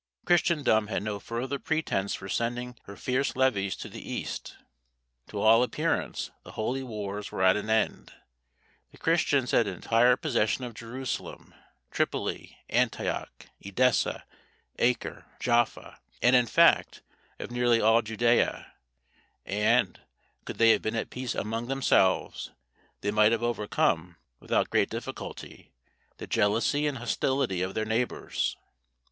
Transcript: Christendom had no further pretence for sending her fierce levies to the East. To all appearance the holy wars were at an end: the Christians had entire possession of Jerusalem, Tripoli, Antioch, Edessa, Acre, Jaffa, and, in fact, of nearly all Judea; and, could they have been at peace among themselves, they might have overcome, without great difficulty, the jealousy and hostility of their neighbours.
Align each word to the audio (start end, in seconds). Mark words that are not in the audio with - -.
Christendom 0.25 0.87
had 0.87 1.03
no 1.03 1.19
further 1.19 1.59
pretence 1.59 2.15
for 2.15 2.27
sending 2.27 2.75
her 2.85 2.95
fierce 2.95 3.35
levies 3.35 3.75
to 3.75 3.87
the 3.87 4.01
East. 4.01 4.57
To 5.27 5.39
all 5.39 5.61
appearance 5.61 6.31
the 6.41 6.53
holy 6.53 6.81
wars 6.81 7.31
were 7.31 7.43
at 7.43 7.55
an 7.55 7.69
end: 7.69 8.11
the 8.91 8.97
Christians 8.97 9.51
had 9.51 9.67
entire 9.67 10.17
possession 10.17 10.63
of 10.63 10.73
Jerusalem, 10.73 11.53
Tripoli, 11.91 12.57
Antioch, 12.67 13.45
Edessa, 13.63 14.25
Acre, 14.79 15.27
Jaffa, 15.39 15.99
and, 16.19 16.35
in 16.35 16.47
fact, 16.47 17.03
of 17.37 17.51
nearly 17.51 17.79
all 17.79 18.01
Judea; 18.01 18.73
and, 19.45 19.99
could 20.45 20.57
they 20.57 20.71
have 20.71 20.81
been 20.81 20.95
at 20.95 21.11
peace 21.11 21.35
among 21.35 21.67
themselves, 21.67 22.49
they 23.01 23.11
might 23.11 23.33
have 23.33 23.43
overcome, 23.43 24.15
without 24.39 24.71
great 24.71 24.89
difficulty, 24.89 25.73
the 26.17 26.25
jealousy 26.25 26.87
and 26.87 26.97
hostility 26.97 27.61
of 27.61 27.75
their 27.75 27.85
neighbours. 27.85 28.57